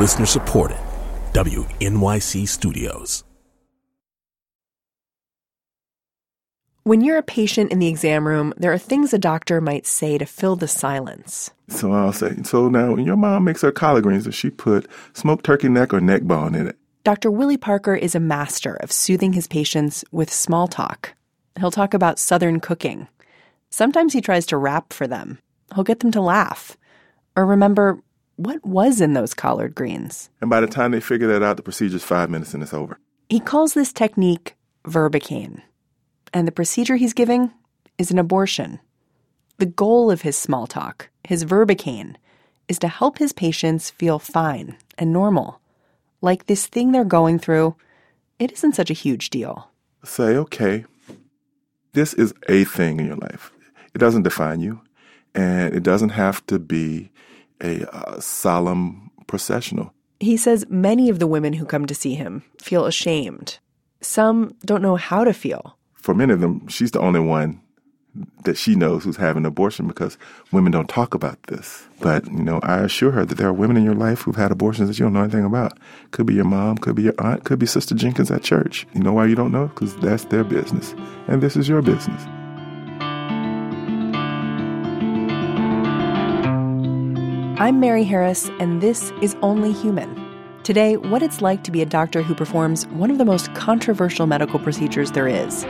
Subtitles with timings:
[0.00, 0.78] Listener supported.
[1.34, 3.22] WNYC Studios.
[6.84, 10.16] When you're a patient in the exam room, there are things a doctor might say
[10.16, 11.50] to fill the silence.
[11.68, 14.88] So I'll say, so now when your mom makes her collard greens, does she put
[15.12, 16.78] smoked turkey neck or neck bone in it?
[17.04, 17.30] Dr.
[17.30, 21.12] Willie Parker is a master of soothing his patients with small talk.
[21.58, 23.06] He'll talk about Southern cooking.
[23.68, 25.38] Sometimes he tries to rap for them.
[25.74, 26.78] He'll get them to laugh
[27.36, 28.02] or remember
[28.40, 30.30] what was in those collard greens.
[30.40, 32.98] And by the time they figure that out, the procedure's five minutes and it's over.
[33.28, 35.62] He calls this technique Verbicane.
[36.32, 37.52] And the procedure he's giving
[37.98, 38.80] is an abortion.
[39.58, 42.16] The goal of his small talk, his Verbicane,
[42.66, 45.60] is to help his patients feel fine and normal.
[46.22, 47.76] Like this thing they're going through,
[48.38, 49.70] it isn't such a huge deal.
[50.02, 50.86] Say, okay,
[51.92, 53.52] this is a thing in your life.
[53.94, 54.80] It doesn't define you,
[55.34, 57.09] and it doesn't have to be
[57.60, 59.92] a uh, solemn processional.
[60.18, 63.58] He says many of the women who come to see him feel ashamed.
[64.00, 65.76] Some don't know how to feel.
[65.94, 67.60] For many of them, she's the only one
[68.44, 70.18] that she knows who's having an abortion because
[70.50, 71.86] women don't talk about this.
[72.00, 74.50] But, you know, I assure her that there are women in your life who've had
[74.50, 75.78] abortions that you don't know anything about.
[76.10, 78.86] Could be your mom, could be your aunt, could be Sister Jenkins at church.
[78.94, 79.68] You know why you don't know?
[79.68, 80.94] Because that's their business.
[81.28, 82.22] And this is your business.
[87.60, 90.18] I'm Mary Harris, and this is Only Human.
[90.62, 94.26] Today, what it's like to be a doctor who performs one of the most controversial
[94.26, 95.64] medical procedures there is.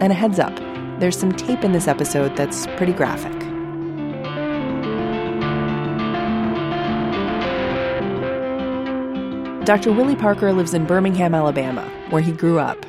[0.00, 0.56] And a heads up,
[0.98, 3.38] there's some tape in this episode that's pretty graphic.
[9.66, 9.92] Dr.
[9.92, 12.86] Willie Parker lives in Birmingham, Alabama, where he grew up.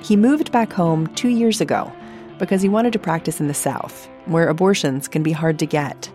[0.00, 1.92] He moved back home two years ago
[2.38, 6.12] because he wanted to practice in the South, where abortions can be hard to get.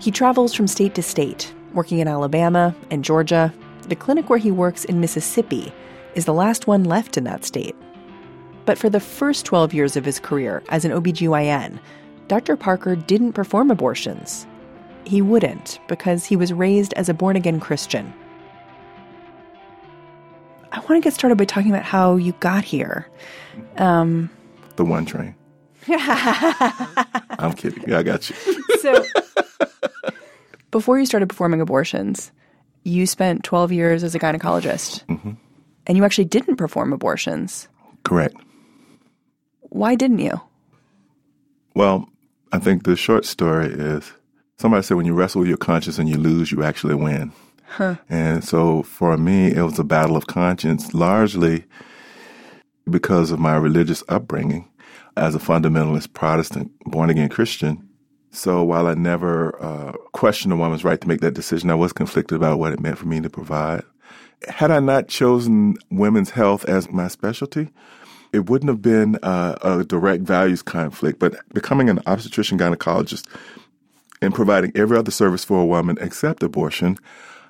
[0.00, 3.52] He travels from state to state, working in Alabama and Georgia.
[3.88, 5.72] The clinic where he works in Mississippi
[6.14, 7.76] is the last one left in that state.
[8.64, 11.78] But for the first 12 years of his career as an OBGYN,
[12.28, 12.56] Dr.
[12.56, 14.46] Parker didn't perform abortions.
[15.04, 18.12] He wouldn't because he was raised as a born again Christian.
[20.72, 23.08] I want to get started by talking about how you got here.
[23.76, 24.30] Um,
[24.76, 25.36] the one train.
[25.88, 27.92] I'm kidding.
[27.92, 28.36] I got you.
[28.80, 29.04] so,
[30.74, 32.32] before you started performing abortions,
[32.82, 35.04] you spent 12 years as a gynecologist.
[35.06, 35.34] Mm-hmm.
[35.86, 37.68] And you actually didn't perform abortions.
[38.02, 38.34] Correct.
[39.60, 40.40] Why didn't you?
[41.76, 42.08] Well,
[42.50, 44.12] I think the short story is
[44.58, 47.30] somebody said when you wrestle with your conscience and you lose, you actually win.
[47.68, 47.94] Huh.
[48.10, 51.66] And so for me, it was a battle of conscience, largely
[52.90, 54.68] because of my religious upbringing
[55.16, 57.88] as a fundamentalist Protestant, born again Christian.
[58.34, 61.92] So while I never uh, questioned a woman's right to make that decision, I was
[61.92, 63.84] conflicted about what it meant for me to provide.
[64.48, 67.70] Had I not chosen women's health as my specialty,
[68.32, 71.20] it wouldn't have been uh, a direct values conflict.
[71.20, 73.24] But becoming an obstetrician gynecologist
[74.20, 76.98] and providing every other service for a woman except abortion,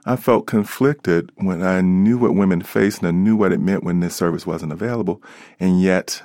[0.05, 3.84] I felt conflicted when I knew what women faced and I knew what it meant
[3.84, 5.22] when this service wasn't available.
[5.59, 6.22] And yet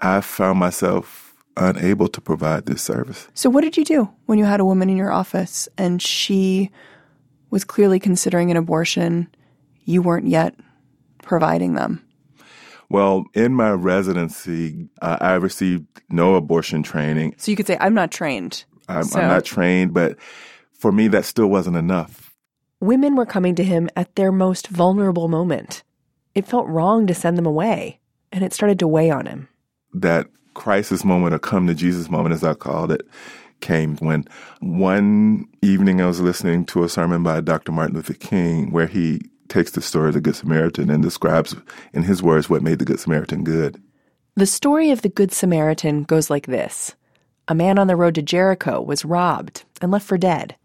[0.00, 1.27] I found myself
[1.58, 3.28] unable to provide this service.
[3.34, 6.70] So, what did you do when you had a woman in your office and she
[7.50, 9.28] was clearly considering an abortion?
[9.84, 10.54] You weren't yet
[11.22, 12.04] providing them.
[12.90, 17.34] Well, in my residency, uh, I received no abortion training.
[17.36, 18.64] So you could say, I'm not trained.
[18.88, 19.20] I'm, so.
[19.20, 20.18] I'm not trained, but
[20.72, 22.34] for me, that still wasn't enough.
[22.80, 25.82] Women were coming to him at their most vulnerable moment.
[26.34, 28.00] It felt wrong to send them away,
[28.32, 29.48] and it started to weigh on him.
[29.92, 33.06] That crisis moment or come to Jesus moment, as I called it,
[33.60, 34.24] came when
[34.60, 37.72] one evening I was listening to a sermon by Dr.
[37.72, 41.56] Martin Luther King where he takes the story of the Good Samaritan and describes,
[41.92, 43.82] in his words, what made the Good Samaritan good.
[44.36, 46.94] The story of the Good Samaritan goes like this
[47.48, 50.56] A man on the road to Jericho was robbed and left for dead.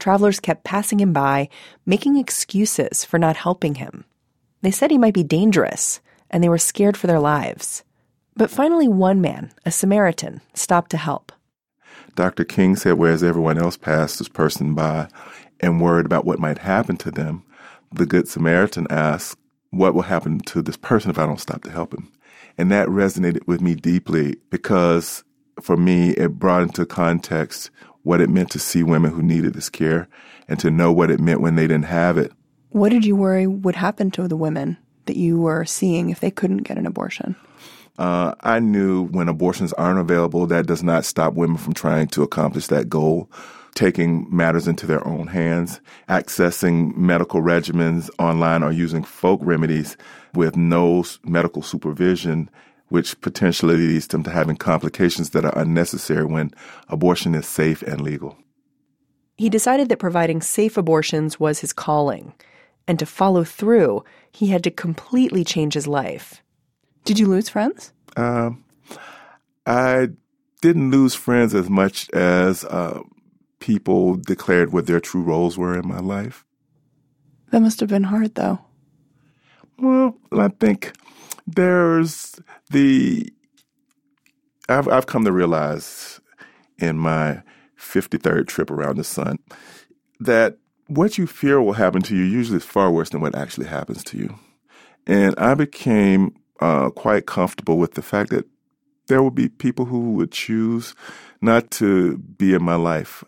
[0.00, 1.48] Travelers kept passing him by,
[1.86, 4.04] making excuses for not helping him.
[4.62, 7.84] They said he might be dangerous, and they were scared for their lives.
[8.36, 11.32] But finally, one man, a Samaritan, stopped to help.
[12.14, 12.44] Dr.
[12.44, 15.08] King said, whereas everyone else passed this person by
[15.60, 17.44] and worried about what might happen to them,
[17.92, 19.38] the Good Samaritan asked,
[19.70, 22.10] What will happen to this person if I don't stop to help him?
[22.58, 25.24] And that resonated with me deeply because
[25.60, 27.70] for me, it brought into context
[28.02, 30.08] what it meant to see women who needed this care
[30.48, 32.32] and to know what it meant when they didn't have it.
[32.70, 36.30] What did you worry would happen to the women that you were seeing if they
[36.30, 37.36] couldn't get an abortion?
[37.98, 42.22] Uh, I knew when abortions aren't available, that does not stop women from trying to
[42.22, 43.28] accomplish that goal.
[43.74, 49.96] taking matters into their own hands, accessing medical regimens online, or using folk remedies
[50.34, 52.50] with no medical supervision,
[52.88, 56.52] which potentially leads them to having complications that are unnecessary when
[56.88, 58.36] abortion is safe and legal.
[59.38, 62.34] He decided that providing safe abortions was his calling,
[62.86, 66.42] and to follow through, he had to completely change his life.
[67.04, 67.92] Did you lose friends?
[68.16, 68.64] Um,
[69.66, 70.10] I
[70.60, 73.02] didn't lose friends as much as uh,
[73.58, 76.44] people declared what their true roles were in my life.
[77.50, 78.60] That must have been hard, though.
[79.78, 80.92] Well, I think
[81.46, 82.40] there's
[82.70, 83.32] the.
[84.68, 86.20] I've I've come to realize
[86.78, 87.42] in my
[87.78, 89.38] 53rd trip around the sun
[90.20, 90.56] that
[90.86, 94.04] what you fear will happen to you usually is far worse than what actually happens
[94.04, 94.38] to you.
[95.06, 98.46] And I became uh, quite comfortable with the fact that
[99.08, 100.94] there would be people who would choose
[101.40, 103.24] not to be in my life.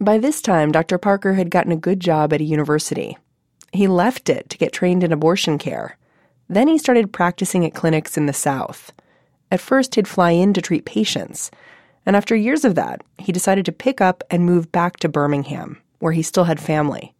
[0.00, 0.96] By this time, Dr.
[0.98, 3.18] Parker had gotten a good job at a university.
[3.72, 5.98] He left it to get trained in abortion care.
[6.48, 8.92] Then he started practicing at clinics in the South.
[9.50, 11.50] At first, he'd fly in to treat patients.
[12.06, 15.80] And after years of that, he decided to pick up and move back to Birmingham,
[15.98, 17.14] where he still had family.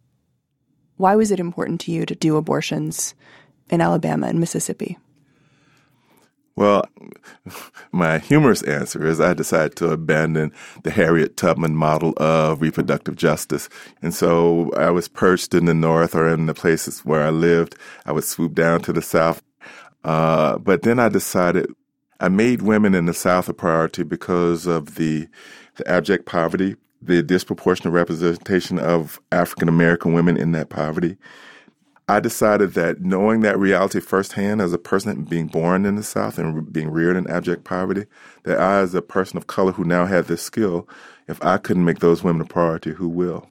[0.97, 3.13] Why was it important to you to do abortions
[3.69, 4.97] in Alabama and Mississippi?
[6.55, 6.85] Well,
[7.91, 10.53] my humorous answer is I decided to abandon
[10.83, 13.69] the Harriet Tubman model of reproductive justice.
[14.01, 17.75] And so I was perched in the North or in the places where I lived.
[18.05, 19.41] I would swoop down to the South.
[20.03, 21.67] Uh, but then I decided
[22.19, 25.27] I made women in the South a priority because of the,
[25.75, 31.17] the abject poverty, the disproportionate representation of African American women in that poverty.
[32.07, 36.37] I decided that knowing that reality firsthand as a person being born in the South
[36.37, 38.05] and being reared in abject poverty,
[38.43, 40.87] that I, as a person of color who now had this skill,
[41.27, 43.49] if I couldn't make those women a priority, who will?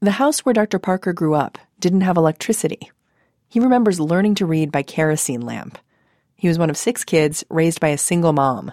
[0.00, 0.78] The house where Dr.
[0.78, 2.90] Parker grew up didn't have electricity.
[3.48, 5.78] He remembers learning to read by kerosene lamp.
[6.34, 8.72] He was one of six kids raised by a single mom.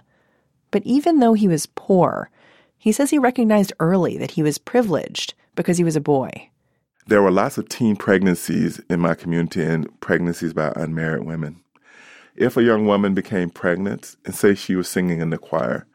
[0.69, 2.29] But even though he was poor,
[2.77, 6.49] he says he recognized early that he was privileged because he was a boy.
[7.07, 11.61] There were lots of teen pregnancies in my community and pregnancies by unmarried women.
[12.35, 15.85] If a young woman became pregnant and say she was singing in the choir,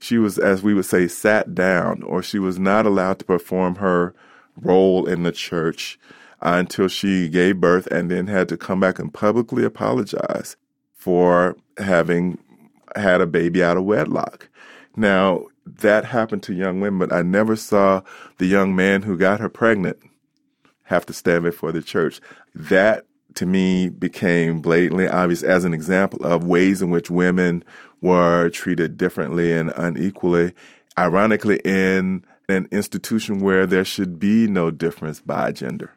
[0.00, 3.76] she was, as we would say, sat down or she was not allowed to perform
[3.76, 4.14] her
[4.56, 5.98] role in the church
[6.42, 10.56] uh, until she gave birth and then had to come back and publicly apologize
[10.92, 12.38] for having
[12.96, 14.48] had a baby out of wedlock.
[14.96, 18.02] Now, that happened to young women, but I never saw
[18.38, 19.98] the young man who got her pregnant
[20.88, 22.20] have to stand before the church.
[22.54, 27.62] That to me became blatantly obvious as an example of ways in which women
[28.00, 30.54] were treated differently and unequally.
[30.98, 35.92] Ironically, in an institution where there should be no difference by gender.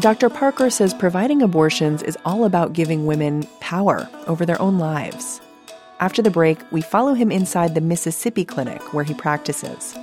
[0.00, 0.28] Dr.
[0.28, 5.40] Parker says providing abortions is all about giving women power over their own lives.
[6.00, 9.96] After the break, we follow him inside the Mississippi clinic where he practices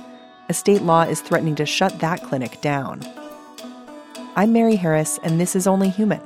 [0.48, 3.02] a state law is threatening to shut that clinic down.
[4.36, 6.20] I'm Mary Harris, and this is Only Human.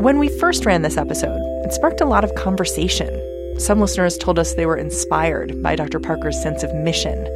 [0.00, 3.58] When we first ran this episode, it sparked a lot of conversation.
[3.58, 5.98] Some listeners told us they were inspired by Dr.
[5.98, 7.26] Parker's sense of mission.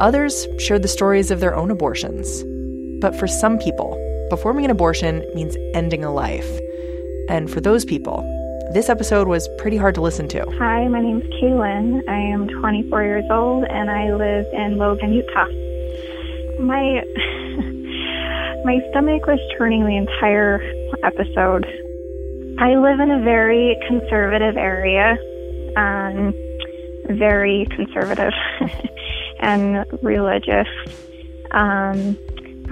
[0.00, 2.42] Others shared the stories of their own abortions.
[3.02, 3.98] But for some people,
[4.30, 6.48] performing an abortion means ending a life.
[7.28, 8.22] And for those people,
[8.72, 10.48] this episode was pretty hard to listen to.
[10.58, 12.08] Hi, my name is Kaylin.
[12.08, 15.46] I am 24 years old and I live in Logan, Utah.
[16.60, 17.02] My
[18.64, 20.62] my stomach was turning the entire
[21.02, 21.66] episode.
[22.60, 25.18] I live in a very conservative area,
[25.76, 26.32] um,
[27.08, 28.32] very conservative
[29.40, 30.68] and religious.
[31.50, 32.16] Um,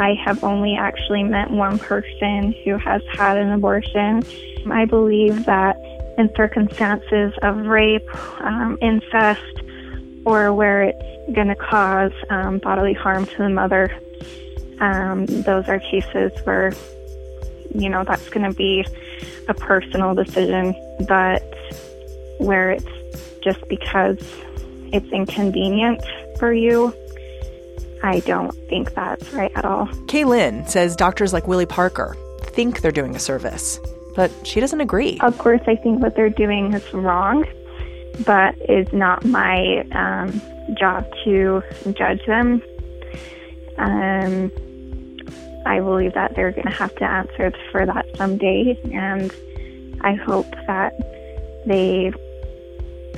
[0.00, 4.24] I have only actually met one person who has had an abortion.
[4.70, 5.76] I believe that
[6.16, 8.08] in circumstances of rape,
[8.40, 9.42] um, incest,
[10.24, 13.94] or where it's going to cause um, bodily harm to the mother,
[14.80, 16.72] um, those are cases where,
[17.74, 18.86] you know, that's going to be
[19.48, 20.74] a personal decision.
[21.06, 21.42] But
[22.38, 22.86] where it's
[23.42, 24.18] just because
[24.92, 26.02] it's inconvenient
[26.38, 26.94] for you,
[28.02, 29.86] I don't think that's right at all.
[30.06, 33.78] Kaylin says doctors like Willie Parker think they're doing a service,
[34.16, 35.18] but she doesn't agree.
[35.20, 37.44] Of course, I think what they're doing is wrong,
[38.24, 40.40] but it's not my um,
[40.78, 42.62] job to judge them.
[43.78, 44.50] Um,
[45.66, 49.32] I believe that they're going to have to answer for that someday, and
[50.00, 50.94] I hope that
[51.66, 52.12] they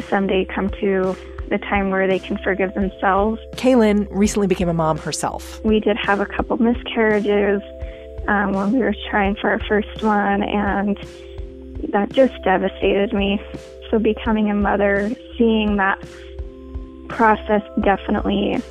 [0.08, 1.16] someday come to
[1.52, 3.40] the time where they can forgive themselves.
[3.52, 5.62] Kaylin recently became a mom herself.
[5.64, 7.60] We did have a couple miscarriages
[8.26, 10.96] um, when we were trying for our first one, and
[11.90, 13.40] that just devastated me.
[13.90, 16.02] So, becoming a mother, seeing that
[17.08, 18.62] process definitely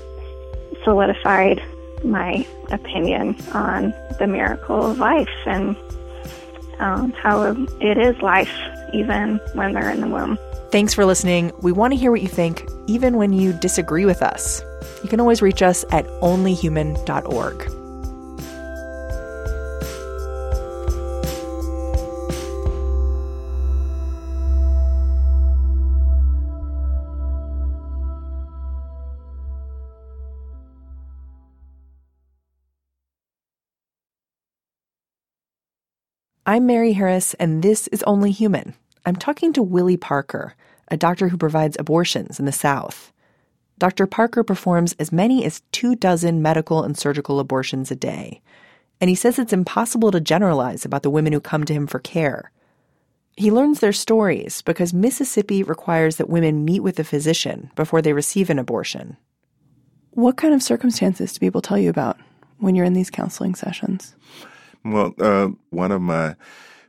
[0.83, 1.61] solidified
[2.03, 5.75] my opinion on the miracle of life and
[6.79, 8.51] um, how it is life,
[8.93, 10.39] even when they're in the womb.
[10.71, 11.51] Thanks for listening.
[11.61, 14.63] We want to hear what you think, even when you disagree with us.
[15.03, 17.69] You can always reach us at onlyhuman.org.
[36.45, 38.73] I'm Mary Harris, and this is Only Human.
[39.05, 40.55] I'm talking to Willie Parker,
[40.89, 43.11] a doctor who provides abortions in the South.
[43.79, 44.05] Dr.
[44.05, 48.41] Parker performs as many as two dozen medical and surgical abortions a day,
[48.99, 51.97] and he says it's impossible to generalize about the women who come to him for
[51.97, 52.51] care.
[53.35, 58.13] He learns their stories because Mississippi requires that women meet with a physician before they
[58.13, 59.17] receive an abortion.
[60.11, 62.19] What kind of circumstances do people tell you about
[62.59, 64.15] when you're in these counseling sessions?
[64.85, 66.35] Well, uh, one of my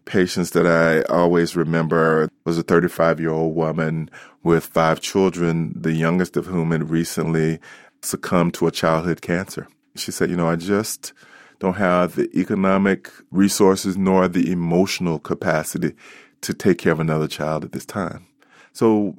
[0.05, 4.11] patients that I always remember was a 35 year old woman
[4.43, 7.61] with five children, the youngest of whom had recently
[8.03, 9.69] succumbed to a childhood cancer.
[9.95, 11.13] She said, You know, I just
[11.59, 15.95] don't have the economic resources nor the emotional capacity
[16.41, 18.27] to take care of another child at this time.
[18.73, 19.17] So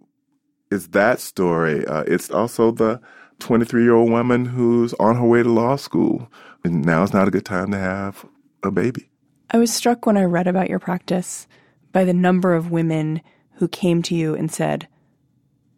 [0.69, 1.85] it's that story.
[1.87, 2.99] Uh, it's also the
[3.39, 6.29] 23 year old woman who's on her way to law school.
[6.65, 8.25] And now is not a good time to have
[8.63, 9.09] a baby.
[9.53, 11.47] I was struck when I read about your practice
[11.91, 13.21] by the number of women
[13.53, 14.87] who came to you and said,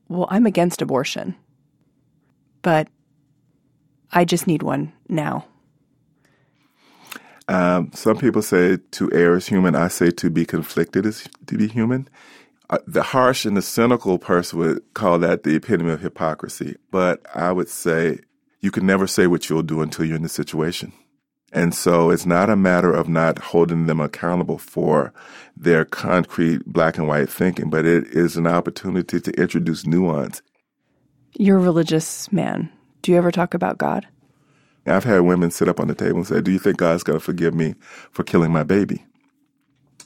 [0.07, 1.35] Well, I'm against abortion,
[2.61, 2.87] but
[4.13, 5.45] I just need one now.
[7.49, 9.75] Um, some people say to err is human.
[9.75, 12.07] I say to be conflicted is to be human.
[12.69, 16.77] Uh, the harsh and the cynical person would call that the epitome of hypocrisy.
[16.91, 18.19] But I would say
[18.61, 20.93] you can never say what you'll do until you're in the situation.
[21.55, 25.13] And so it's not a matter of not holding them accountable for
[25.55, 30.41] their concrete black and white thinking, but it is an opportunity to introduce nuance.
[31.37, 32.69] You're a religious man.
[33.01, 34.05] Do you ever talk about God?
[34.85, 37.19] I've had women sit up on the table and say, Do you think God's going
[37.19, 37.75] to forgive me
[38.11, 39.05] for killing my baby?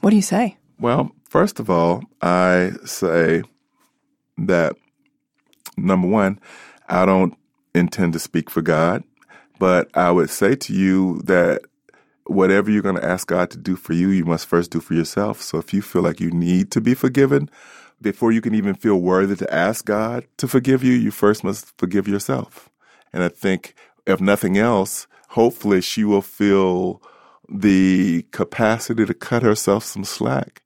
[0.02, 0.56] What do you say?
[0.80, 3.42] Well, first of all, I say
[4.38, 4.76] that
[5.76, 6.40] number one,
[6.88, 7.36] I don't
[7.74, 9.04] intend to speak for God.
[9.60, 11.62] But I would say to you that
[12.26, 14.94] whatever you're going to ask God to do for you, you must first do for
[14.94, 15.42] yourself.
[15.42, 17.50] So if you feel like you need to be forgiven,
[18.02, 21.78] before you can even feel worthy to ask God to forgive you, you first must
[21.78, 22.70] forgive yourself.
[23.12, 23.76] And I think,
[24.06, 27.02] if nothing else, hopefully she will feel
[27.50, 30.62] the capacity to cut herself some slack.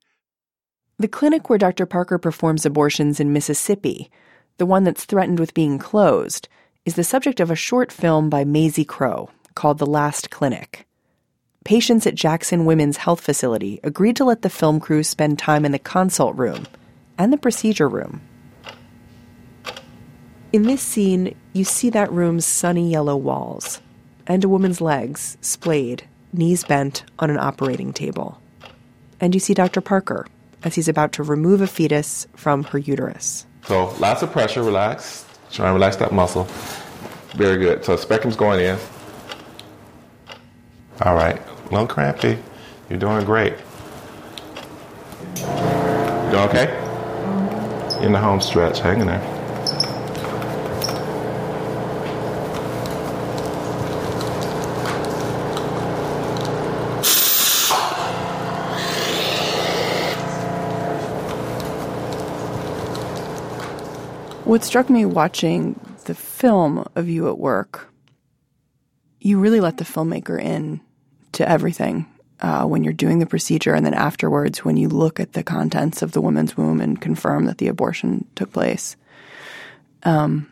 [0.98, 1.86] The clinic where Dr.
[1.86, 4.10] Parker performs abortions in Mississippi,
[4.58, 6.48] the one that's threatened with being closed,
[6.84, 10.86] is the subject of a short film by Maisie Crow called The Last Clinic.
[11.64, 15.72] Patients at Jackson Women's Health Facility agreed to let the film crew spend time in
[15.72, 16.66] the consult room
[17.16, 18.20] and the procedure room.
[20.52, 23.80] In this scene, you see that room's sunny yellow walls
[24.26, 28.38] and a woman's legs splayed, knees bent on an operating table.
[29.20, 29.80] And you see Dr.
[29.80, 30.26] Parker
[30.62, 33.46] as he's about to remove a fetus from her uterus.
[33.66, 35.24] So lots of pressure, relax.
[35.54, 36.48] Try and relax that muscle.
[37.36, 37.84] Very good.
[37.84, 38.76] So speculum's going in.
[41.02, 41.40] All right.
[41.40, 42.38] A little crampy.
[42.90, 43.54] You're doing great.
[45.36, 45.44] You
[46.32, 46.76] doing okay?
[48.04, 48.80] In the home stretch.
[48.80, 49.33] Hang in there.
[64.54, 67.92] What struck me watching the film of you at work,
[69.20, 70.80] you really let the filmmaker in
[71.32, 72.06] to everything
[72.38, 76.02] uh, when you're doing the procedure, and then afterwards, when you look at the contents
[76.02, 78.94] of the woman's womb and confirm that the abortion took place.
[80.04, 80.48] Um,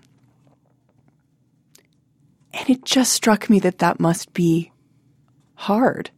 [2.55, 4.73] and it just struck me that that must be
[5.55, 6.11] hard.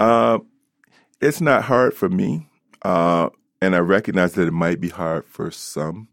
[0.00, 0.40] Uh,
[1.20, 2.48] it's not hard for me,
[2.82, 3.30] uh,
[3.62, 6.08] and I recognize that it might be hard for some.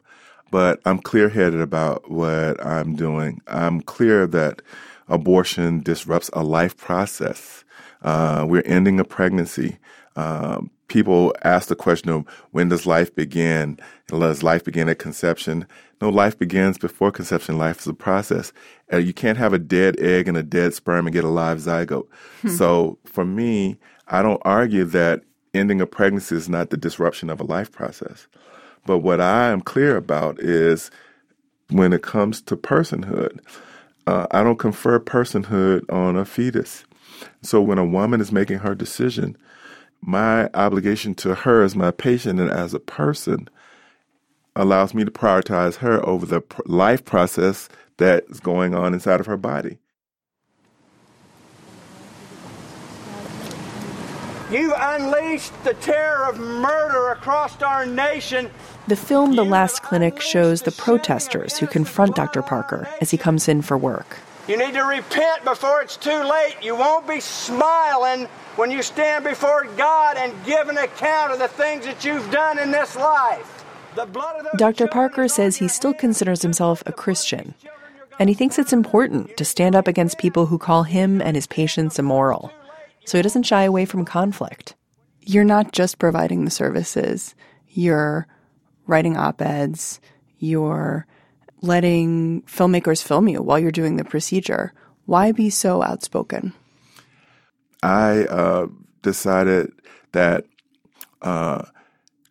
[0.52, 3.42] But I'm clear headed about what I'm doing.
[3.48, 4.62] I'm clear that
[5.08, 7.64] abortion disrupts a life process.
[8.02, 9.78] Uh, we're ending a pregnancy.
[10.16, 13.80] Um, people ask the question of when does life begin?
[14.08, 15.66] Does life begin at conception?
[16.02, 17.58] No, life begins before conception.
[17.58, 18.52] Life is a process.
[18.92, 21.60] Uh, you can't have a dead egg and a dead sperm and get a live
[21.60, 22.08] zygote.
[22.42, 22.50] Hmm.
[22.50, 23.78] So for me,
[24.08, 25.22] I don't argue that
[25.54, 28.28] ending a pregnancy is not the disruption of a life process.
[28.86, 30.92] But what I am clear about is
[31.70, 33.40] when it comes to personhood,
[34.08, 36.84] uh, I don't confer personhood on a fetus.
[37.42, 39.38] So when a woman is making her decision,
[40.02, 43.48] my obligation to her as my patient and as a person
[44.56, 49.38] allows me to prioritize her over the life process that's going on inside of her
[49.38, 49.78] body.
[54.52, 58.50] You've unleashed the terror of murder across our nation.
[58.88, 62.42] The film The Last Clinic shows the protesters who confront Dr.
[62.42, 64.18] Parker as he comes in for work.
[64.50, 66.58] You need to repent before it's too late.
[66.62, 68.28] You won't be smiling
[68.58, 72.60] when you stand before God and give an account of the things that you've done
[72.60, 73.64] in this life.
[74.58, 74.88] Dr.
[74.88, 77.54] Parker says he still considers himself a Christian,
[78.20, 81.48] and he thinks it's important to stand up against people who call him and his
[81.48, 82.52] patients immoral,
[83.06, 84.76] so he doesn't shy away from conflict.
[85.22, 87.36] You're not just providing the services,
[87.68, 88.28] you're
[88.88, 90.00] writing op eds,
[90.40, 91.06] you're
[91.62, 94.74] letting filmmakers film you while you're doing the procedure.
[95.06, 96.54] Why be so outspoken?
[97.84, 98.68] I uh,
[99.02, 99.72] decided
[100.12, 100.46] that
[101.22, 101.66] uh,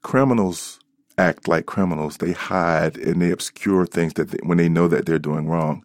[0.03, 0.81] criminals
[1.19, 2.17] act like criminals.
[2.17, 5.85] They hide and they obscure things that they, when they know that they're doing wrong.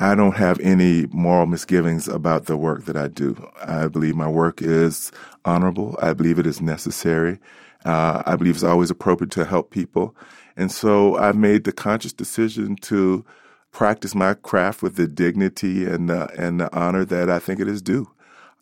[0.00, 3.48] I don't have any moral misgivings about the work that I do.
[3.62, 5.12] I believe my work is
[5.44, 5.96] honorable.
[6.00, 7.38] I believe it is necessary.
[7.84, 10.16] Uh, I believe it's always appropriate to help people.
[10.56, 13.24] And so I've made the conscious decision to
[13.72, 17.68] practice my craft with the dignity and the, and the honor that I think it
[17.68, 18.10] is due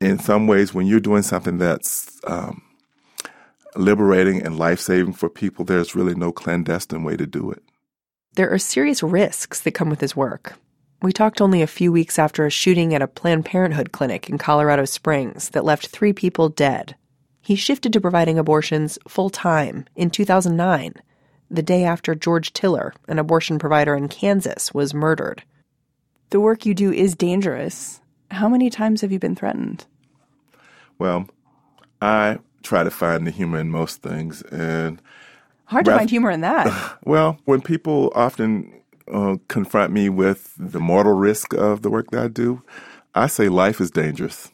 [0.01, 2.63] in some ways, when you're doing something that's um,
[3.77, 7.63] liberating and life saving for people, there's really no clandestine way to do it.
[8.35, 10.55] There are serious risks that come with his work.
[11.01, 14.37] We talked only a few weeks after a shooting at a Planned Parenthood clinic in
[14.37, 16.97] Colorado Springs that left three people dead.
[17.41, 20.95] He shifted to providing abortions full time in 2009,
[21.51, 25.45] the day after George Tiller, an abortion provider in Kansas, was murdered.
[26.31, 28.01] The work you do is dangerous.
[28.33, 29.87] How many times have you been threatened?
[30.99, 31.29] Well,
[32.03, 35.01] I try to find the humor in most things, and
[35.67, 36.99] hard to find humor in that.
[37.05, 38.75] Well, when people often
[39.13, 42.63] uh, confront me with the mortal risk of the work that I do,
[43.15, 44.51] I say life is dangerous.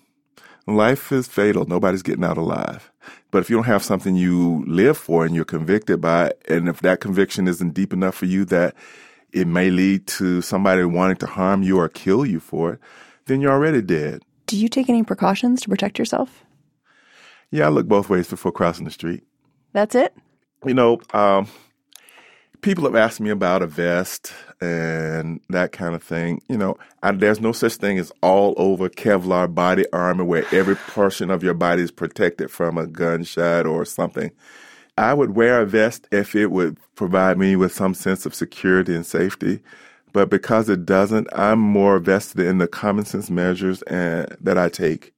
[0.67, 1.67] Life is fatal.
[1.67, 2.91] Nobody's getting out alive.
[3.31, 6.81] But if you don't have something you live for and you're convicted by, and if
[6.81, 8.75] that conviction isn't deep enough for you that
[9.33, 12.81] it may lead to somebody wanting to harm you or kill you for it,
[13.27, 14.23] then you're already dead.
[14.47, 16.45] Do you take any precautions to protect yourself?
[17.51, 19.25] Yeah, I look both ways before crossing the street.
[19.73, 20.15] That's it?
[20.65, 21.49] You know, um,
[22.65, 26.41] people have asked me about a vest and that kind of thing.
[26.49, 30.77] You know, I, there's no such thing as all over Kevlar body armor where every
[30.77, 34.31] portion of your body is protected from a gunshot or something.
[34.97, 38.95] I would wear a vest if it would provide me with some sense of security
[38.95, 39.61] and safety.
[40.15, 44.71] But because it doesn't, I'm more vested in the common sense measures and, that I
[44.71, 45.13] take.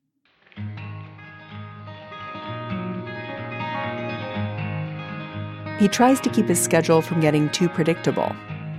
[5.78, 8.34] He tries to keep his schedule from getting too predictable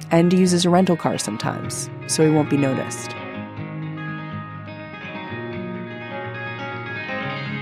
[0.09, 3.11] and uses a rental car sometimes so he won't be noticed.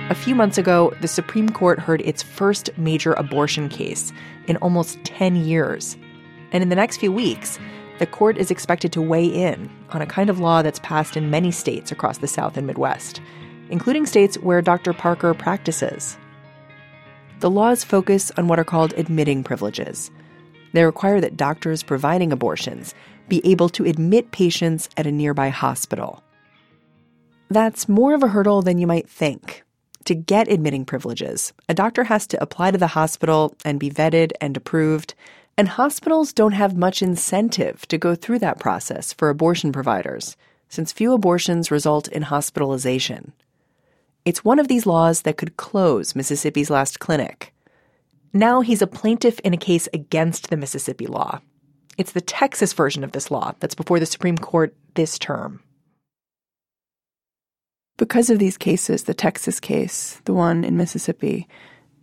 [0.08, 4.14] A few months ago, the Supreme Court heard its first major abortion case
[4.48, 5.98] in almost 10 years.
[6.52, 7.60] And in the next few weeks,
[7.98, 11.32] the court is expected to weigh in on a kind of law that's passed in
[11.32, 13.20] many states across the South and Midwest,
[13.70, 14.94] including states where Dr.
[14.94, 16.18] Parker practices.
[17.46, 20.10] The laws focus on what are called admitting privileges.
[20.74, 22.96] They require that doctors providing abortions
[23.28, 26.24] be able to admit patients at a nearby hospital.
[27.52, 29.64] That's more of a hurdle than you might think.
[30.06, 34.32] To get admitting privileges, a doctor has to apply to the hospital and be vetted
[34.42, 35.14] and approved,
[35.56, 40.36] and hospitals don't have much incentive to go through that process for abortion providers,
[40.68, 43.34] since few abortions result in hospitalization.
[44.26, 47.54] It's one of these laws that could close Mississippi's last clinic.
[48.34, 51.42] Now he's a plaintiff in a case against the Mississippi law.
[51.98, 55.62] It's the Texas version of this law that's before the Supreme Court this term.
[57.98, 61.48] Because of these cases, the Texas case, the one in Mississippi,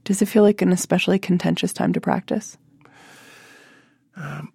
[0.05, 2.57] does it feel like an especially contentious time to practice?
[4.17, 4.53] Um,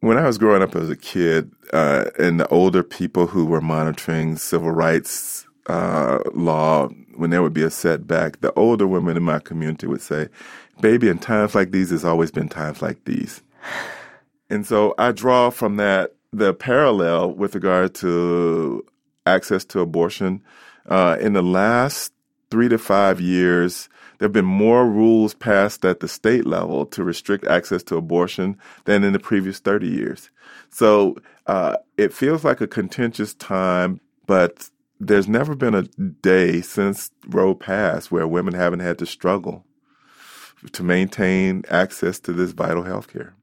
[0.00, 3.60] when I was growing up as a kid, uh, and the older people who were
[3.60, 9.22] monitoring civil rights uh, law, when there would be a setback, the older women in
[9.22, 10.28] my community would say,
[10.80, 13.42] Baby, in times like these, there's always been times like these.
[14.50, 18.84] And so I draw from that the parallel with regard to
[19.26, 20.42] access to abortion.
[20.88, 22.12] Uh, in the last
[22.50, 27.04] three to five years, there have been more rules passed at the state level to
[27.04, 30.30] restrict access to abortion than in the previous 30 years.
[30.70, 34.70] So uh, it feels like a contentious time, but
[35.04, 39.64] there's never been a day since Roe passed where women haven't had to struggle
[40.70, 43.34] to maintain access to this vital health care.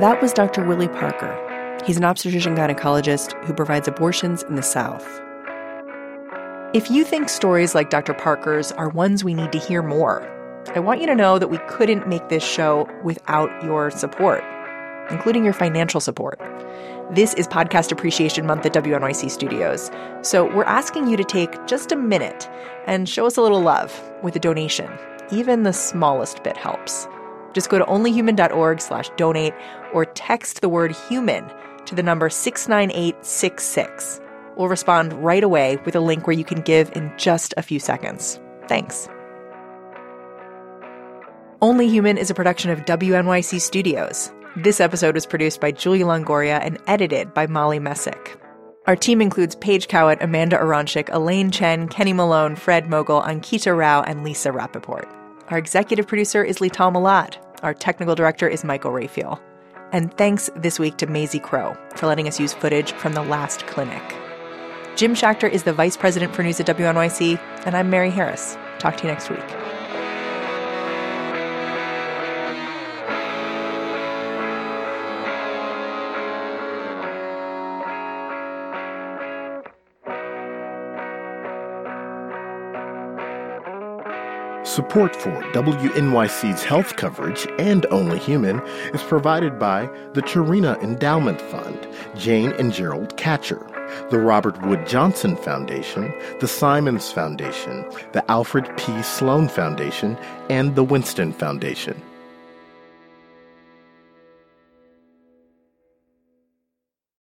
[0.00, 0.64] That was Dr.
[0.64, 1.76] Willie Parker.
[1.84, 5.06] He's an obstetrician gynecologist who provides abortions in the South.
[6.72, 8.14] If you think stories like Dr.
[8.14, 10.37] Parker's are ones we need to hear more,
[10.74, 14.44] I want you to know that we couldn't make this show without your support,
[15.10, 16.38] including your financial support.
[17.10, 21.90] This is Podcast Appreciation Month at WNYC Studios, so we're asking you to take just
[21.90, 22.46] a minute
[22.86, 24.90] and show us a little love with a donation.
[25.32, 27.08] Even the smallest bit helps.
[27.54, 29.54] Just go to onlyhuman.org slash donate
[29.94, 31.50] or text the word human
[31.86, 34.20] to the number 69866.
[34.58, 37.80] We'll respond right away with a link where you can give in just a few
[37.80, 38.38] seconds.
[38.66, 39.08] Thanks.
[41.60, 44.30] Only Human is a production of WNYC Studios.
[44.54, 48.40] This episode was produced by Julia Longoria and edited by Molly Messick.
[48.86, 54.02] Our team includes Paige Cowett, Amanda Aronczyk, Elaine Chen, Kenny Malone, Fred Mogul, Ankita Rao,
[54.02, 55.12] and Lisa Rappaport.
[55.48, 57.38] Our executive producer is Lital Malad.
[57.64, 59.42] Our technical director is Michael Raphael.
[59.90, 63.66] And thanks this week to Maisie Crow for letting us use footage from the last
[63.66, 64.02] clinic.
[64.94, 68.56] Jim Schachter is the vice president for news at WNYC, and I'm Mary Harris.
[68.78, 69.67] Talk to you next week.
[84.78, 88.60] Support for WNYC's health coverage and Only Human
[88.94, 93.58] is provided by the Charina Endowment Fund, Jane and Gerald Katcher,
[94.10, 99.02] the Robert Wood Johnson Foundation, the Simons Foundation, the Alfred P.
[99.02, 100.16] Sloan Foundation,
[100.48, 102.00] and the Winston Foundation.